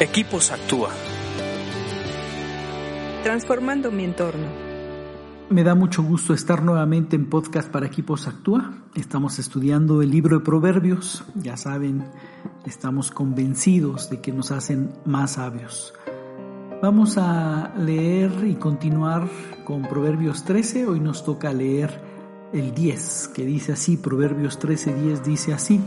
[0.00, 0.90] Equipos Actúa.
[3.22, 4.48] Transformando mi entorno.
[5.50, 8.82] Me da mucho gusto estar nuevamente en podcast para Equipos Actúa.
[8.96, 11.24] Estamos estudiando el libro de Proverbios.
[11.36, 12.04] Ya saben,
[12.66, 15.94] estamos convencidos de que nos hacen más sabios.
[16.82, 19.28] Vamos a leer y continuar
[19.64, 20.88] con Proverbios 13.
[20.88, 22.13] Hoy nos toca leer
[22.54, 25.80] el 10, que dice así, Proverbios 13, 10 dice así.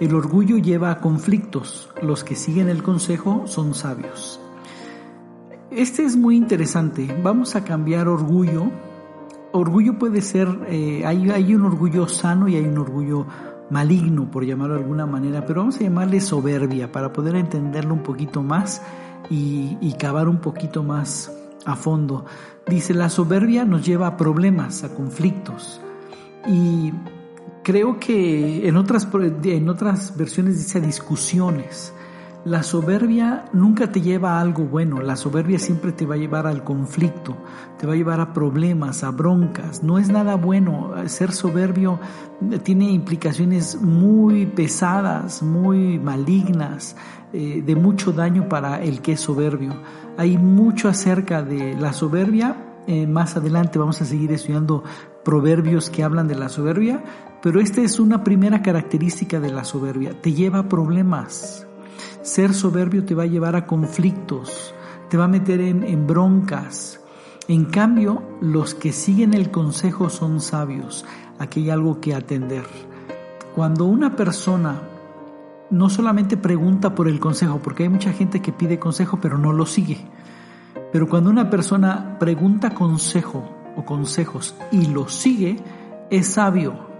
[0.00, 4.40] El orgullo lleva a conflictos, los que siguen el consejo son sabios.
[5.70, 8.70] Este es muy interesante, vamos a cambiar orgullo.
[9.52, 13.26] Orgullo puede ser, eh, hay, hay un orgullo sano y hay un orgullo
[13.70, 18.02] maligno, por llamarlo de alguna manera, pero vamos a llamarle soberbia para poder entenderlo un
[18.04, 18.82] poquito más
[19.30, 21.32] y, y cavar un poquito más
[21.64, 22.24] a fondo.
[22.68, 25.80] Dice, la soberbia nos lleva a problemas, a conflictos.
[26.46, 26.92] Y
[27.64, 29.08] Creo que en otras,
[29.44, 31.94] en otras versiones dice discusiones.
[32.44, 36.46] La soberbia nunca te lleva a algo bueno, la soberbia siempre te va a llevar
[36.46, 37.34] al conflicto,
[37.78, 39.82] te va a llevar a problemas, a broncas.
[39.82, 40.92] No es nada bueno.
[41.06, 41.98] Ser soberbio
[42.64, 46.96] tiene implicaciones muy pesadas, muy malignas,
[47.32, 49.72] eh, de mucho daño para el que es soberbio.
[50.18, 52.82] Hay mucho acerca de la soberbia.
[52.86, 54.84] Eh, más adelante vamos a seguir estudiando
[55.24, 57.02] proverbios que hablan de la soberbia,
[57.42, 60.20] pero esta es una primera característica de la soberbia.
[60.20, 61.66] Te lleva a problemas.
[62.22, 64.74] Ser soberbio te va a llevar a conflictos,
[65.08, 67.00] te va a meter en, broncas.
[67.48, 71.04] En cambio, los que siguen el consejo son sabios.
[71.38, 72.64] Aquí hay algo que atender.
[73.54, 74.80] Cuando una persona
[75.70, 79.52] no solamente pregunta por el consejo, porque hay mucha gente que pide consejo pero no
[79.52, 79.98] lo sigue,
[80.92, 85.56] pero cuando una persona pregunta consejo o consejos y lo sigue,
[86.10, 86.94] es sabio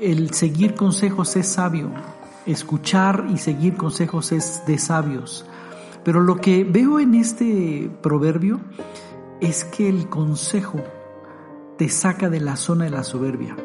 [0.00, 1.90] el seguir consejos es sabio,
[2.46, 5.44] escuchar y seguir consejos es de sabios.
[6.04, 8.60] Pero lo que veo en este proverbio
[9.40, 10.80] es que el consejo
[11.76, 13.56] te saca de la zona de la soberbia.